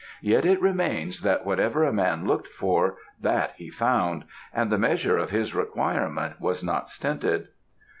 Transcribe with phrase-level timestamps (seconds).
[0.23, 5.19] Yet it remains that whatever a man looked for, that he found, and the measure
[5.19, 7.49] of his requirement was not stinted.